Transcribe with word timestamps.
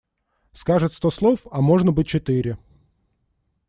Скажет 0.51 0.93
сто 0.93 1.11
слов, 1.11 1.45
а 1.51 1.61
можно 1.61 1.91
бы 1.91 2.03
четыре. 2.03 2.57